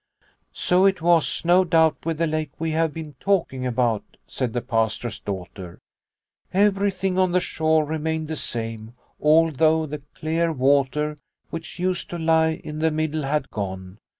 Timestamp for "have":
2.71-2.91